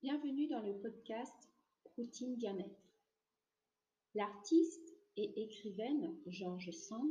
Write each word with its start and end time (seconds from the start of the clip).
Bienvenue 0.00 0.46
dans 0.46 0.60
le 0.60 0.78
podcast 0.78 1.50
Routine 1.96 2.36
Bien-être. 2.36 2.94
L'artiste 4.14 4.94
et 5.16 5.42
écrivaine 5.42 6.16
George 6.28 6.70
Sand 6.70 7.10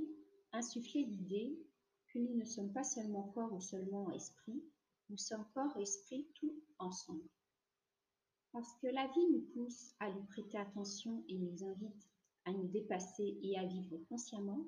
insufflait 0.53 1.01
l'idée 1.01 1.59
que 2.07 2.19
nous 2.19 2.37
ne 2.37 2.45
sommes 2.45 2.71
pas 2.71 2.85
seulement 2.85 3.23
corps 3.33 3.51
ou 3.51 3.59
seulement 3.59 4.09
esprit, 4.11 4.63
nous 5.09 5.17
sommes 5.17 5.45
corps 5.53 5.75
et 5.77 5.81
esprit 5.81 6.29
tout 6.35 6.55
ensemble. 6.79 7.27
Parce 8.53 8.73
que 8.81 8.87
la 8.87 9.05
vie 9.07 9.27
nous 9.33 9.45
pousse 9.53 9.93
à 9.99 10.09
lui 10.09 10.23
prêter 10.29 10.57
attention 10.57 11.25
et 11.27 11.37
nous 11.37 11.65
invite 11.65 12.07
à 12.45 12.53
nous 12.53 12.69
dépasser 12.69 13.37
et 13.41 13.59
à 13.59 13.65
vivre 13.65 13.97
consciemment, 14.07 14.65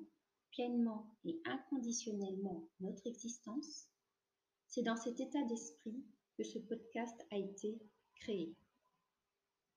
pleinement 0.50 1.06
et 1.24 1.40
inconditionnellement 1.46 2.68
notre 2.80 3.06
existence, 3.06 3.88
c'est 4.66 4.82
dans 4.82 4.96
cet 4.96 5.20
état 5.20 5.42
d'esprit 5.44 6.04
que 6.36 6.44
ce 6.44 6.58
podcast 6.58 7.18
a 7.30 7.38
été 7.38 7.80
créé, 8.20 8.54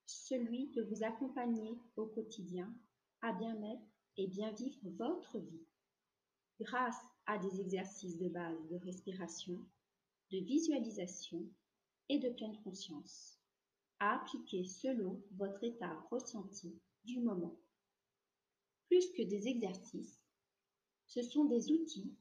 celui 0.05 0.67
de 0.71 0.83
vous 0.83 1.03
accompagner 1.03 1.77
au 1.95 2.05
quotidien 2.05 2.73
à 3.21 3.33
bien 3.33 3.55
mettre 3.55 3.83
et 4.17 4.27
bien 4.27 4.51
vivre 4.51 4.89
votre 4.97 5.39
vie. 5.39 5.65
Grâce 6.59 6.99
à 7.25 7.37
des 7.37 7.61
exercices 7.61 8.17
de 8.17 8.29
base 8.29 8.67
de 8.67 8.75
respiration, 8.77 9.59
de 10.31 10.37
visualisation 10.39 11.45
et 12.09 12.19
de 12.19 12.29
pleine 12.29 12.61
conscience, 12.63 13.39
à 13.99 14.15
appliquer 14.15 14.65
selon 14.65 15.21
votre 15.31 15.63
état 15.63 15.99
ressenti 16.11 16.77
du 17.05 17.19
moment. 17.19 17.57
Plus 18.87 19.09
que 19.13 19.23
des 19.23 19.47
exercices, 19.47 20.21
ce 21.07 21.21
sont 21.21 21.45
des 21.45 21.71
outils, 21.71 22.13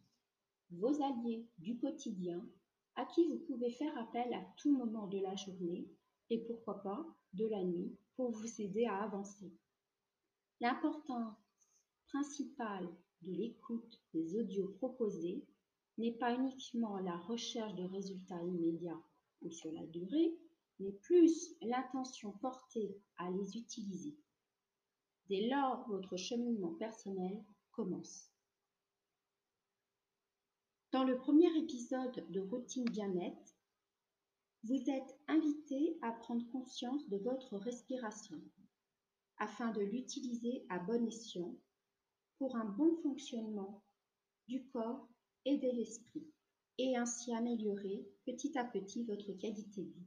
vos 0.71 1.03
alliés 1.03 1.47
du 1.59 1.77
quotidien, 1.77 2.47
à 2.95 3.05
qui 3.07 3.27
vous 3.27 3.39
pouvez 3.39 3.71
faire 3.71 3.97
appel 3.99 4.33
à 4.33 4.45
tout 4.57 4.77
moment 4.77 5.07
de 5.07 5.19
la 5.19 5.35
journée 5.35 5.87
et 6.31 6.39
pourquoi 6.39 6.83
pas 6.83 7.05
de 7.35 7.47
la 7.47 7.63
nuit 7.63 7.97
pour 8.17 8.31
vous 8.31 8.61
aider 8.61 8.87
à 8.87 9.03
avancer. 9.03 9.53
L'importance 10.61 11.37
principale 12.07 12.89
de 13.23 13.33
l'écoute 13.33 14.01
des 14.13 14.37
audios 14.37 14.69
proposés 14.79 15.45
n'est 15.99 16.13
pas 16.13 16.35
uniquement 16.35 16.99
la 16.99 17.17
recherche 17.17 17.75
de 17.75 17.85
résultats 17.85 18.43
immédiats 18.43 19.03
ou 19.43 19.51
sur 19.51 19.73
la 19.73 19.87
durée, 19.87 20.35
mais 20.79 20.93
plus 20.93 21.55
l'intention 21.61 22.33
portée 22.33 22.97
à 23.17 23.31
les 23.31 23.57
utiliser. 23.57 24.17
Dès 25.29 25.49
lors, 25.49 25.89
votre 25.89 26.17
cheminement 26.17 26.75
personnel 26.75 27.43
commence. 27.71 28.31
Dans 30.93 31.05
le 31.05 31.17
premier 31.17 31.49
épisode 31.57 32.25
de 32.31 32.41
Routine 32.41 32.85
Bien-être, 32.85 33.52
vous 34.65 34.91
êtes 34.91 35.19
invité 35.27 35.99
à 36.03 36.13
prendre 36.13 36.49
conscience 36.53 37.09
de 37.09 37.17
votre 37.19 37.57
respiration 37.59 38.41
afin 39.39 39.71
de 39.73 39.81
l'utiliser 39.81 40.65
à 40.69 40.79
bon 40.79 41.05
escient 41.07 41.57
pour 42.39 42.57
un 42.57 42.65
bon 42.65 42.97
fonctionnement 43.03 43.83
du 44.47 44.65
corps 44.67 45.09
et 45.45 45.59
de 45.59 45.69
l'esprit 45.77 46.27
et 46.79 46.97
ainsi 46.97 47.35
améliorer 47.35 48.07
petit 48.25 48.57
à 48.57 48.65
petit 48.65 49.05
votre 49.05 49.33
qualité 49.33 49.83
de 49.83 49.91
vie. 49.91 50.07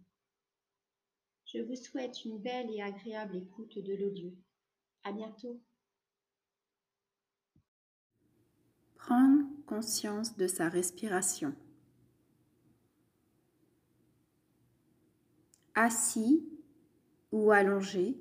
Je 1.46 1.60
vous 1.60 1.76
souhaite 1.76 2.26
une 2.26 2.40
belle 2.40 2.72
et 2.72 2.82
agréable 2.82 3.38
écoute 3.38 3.78
de 3.78 3.94
l'audio. 3.94 4.34
À 5.04 5.12
bientôt. 5.12 5.62
Prendre 8.96 9.46
conscience 9.66 10.36
de 10.36 10.48
sa 10.48 10.70
respiration. 10.70 11.56
Assis 15.76 16.48
ou 17.32 17.52
allongé, 17.52 18.18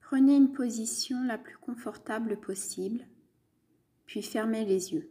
prenez 0.00 0.36
une 0.36 0.52
position 0.52 1.24
la 1.24 1.38
plus 1.38 1.56
confortable 1.58 2.38
possible, 2.38 3.06
puis 4.04 4.22
fermez 4.22 4.64
les 4.64 4.92
yeux. 4.92 5.10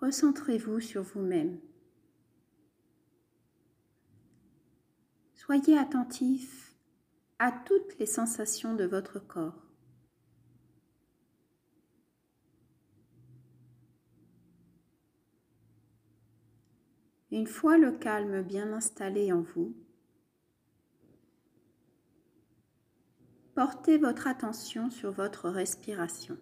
Recentrez-vous 0.00 0.80
sur 0.80 1.02
vous-même. 1.02 1.60
Soyez 5.34 5.78
attentif 5.78 6.74
à 7.38 7.52
toutes 7.52 7.98
les 7.98 8.06
sensations 8.06 8.74
de 8.74 8.84
votre 8.84 9.20
corps. 9.20 9.71
Une 17.32 17.46
fois 17.46 17.78
le 17.78 17.92
calme 17.92 18.42
bien 18.42 18.74
installé 18.74 19.32
en 19.32 19.40
vous, 19.40 19.74
portez 23.54 23.96
votre 23.96 24.26
attention 24.26 24.90
sur 24.90 25.12
votre 25.12 25.48
respiration. 25.48 26.36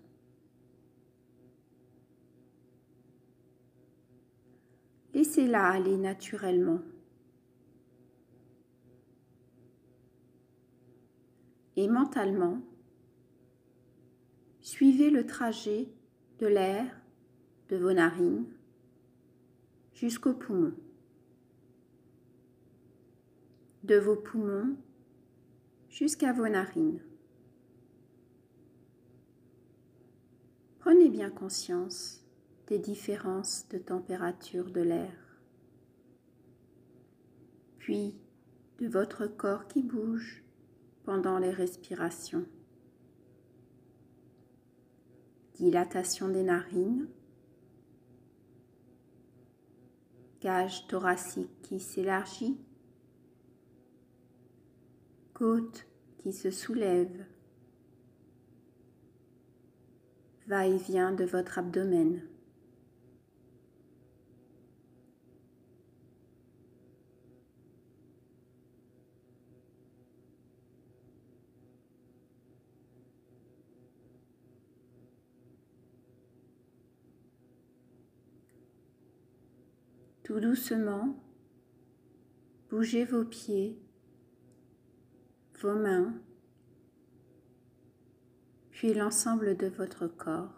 Laissez-la 5.15 5.65
aller 5.65 5.97
naturellement. 5.97 6.81
Et 11.77 11.87
mentalement, 11.87 12.61
suivez 14.61 15.11
le 15.11 15.25
trajet 15.25 15.89
de 16.41 16.49
l'air 16.49 17.01
de 17.69 17.77
vos 17.77 17.93
narines 17.93 18.47
jusqu'aux 20.01 20.33
poumons. 20.33 20.73
De 23.85 23.97
vos 23.97 24.17
poumons 24.17 24.75
jusqu'à 25.91 26.33
vos 26.33 26.49
narines. 26.49 27.03
Prenez 30.79 31.11
bien 31.11 31.29
conscience 31.29 32.25
des 32.69 32.79
différences 32.79 33.69
de 33.69 33.77
température 33.77 34.71
de 34.71 34.81
l'air, 34.81 35.13
puis 37.77 38.15
de 38.79 38.89
votre 38.89 39.27
corps 39.27 39.69
qui 39.69 39.83
bouge 39.83 40.43
pendant 41.05 41.39
les 41.39 41.51
respirations. 41.51 42.47
Dilatation 45.57 46.31
des 46.31 46.45
narines, 46.45 47.07
cage 50.41 50.87
thoracique 50.89 51.51
qui 51.63 51.81
s'élargit, 51.81 52.59
côte 55.35 55.87
qui 56.19 56.33
se 56.33 56.51
soulève, 56.51 57.25
va-et-vient 60.47 61.13
de 61.13 61.25
votre 61.25 61.59
abdomen. 61.59 62.21
Tout 80.31 80.39
doucement, 80.39 81.21
bougez 82.71 83.05
vos 83.05 83.25
pieds, 83.25 83.77
vos 85.61 85.75
mains, 85.75 86.15
puis 88.71 88.95
l'ensemble 88.95 89.57
de 89.57 89.67
votre 89.67 90.07
corps. 90.07 90.55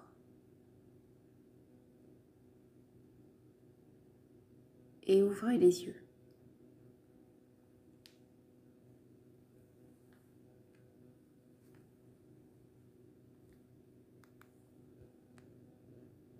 Et 5.04 5.22
ouvrez 5.22 5.56
les 5.56 5.84
yeux. 5.84 6.01